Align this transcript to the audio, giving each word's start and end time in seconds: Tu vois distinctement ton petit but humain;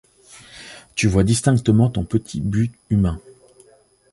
Tu 0.95 1.07
vois 1.07 1.23
distinctement 1.23 1.91
ton 1.91 2.05
petit 2.05 2.41
but 2.41 2.71
humain; 2.89 3.21